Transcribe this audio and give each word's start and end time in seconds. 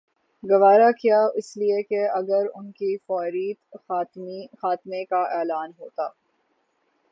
گوارا 0.43 0.89
کیا 0.91 1.19
اس 1.35 1.55
لیے 1.57 1.81
کہ 1.83 1.99
اگر 2.11 2.45
ان 2.53 2.71
کے 2.71 2.95
فوری 3.07 3.51
خاتمے 3.83 5.03
کا 5.05 5.21
اعلان 5.37 5.71
ہوتا 5.79 6.07